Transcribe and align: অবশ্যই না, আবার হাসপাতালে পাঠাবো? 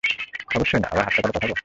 অবশ্যই 0.55 0.79
না, 0.79 0.87
আবার 0.91 1.03
হাসপাতালে 1.07 1.33
পাঠাবো? 1.35 1.55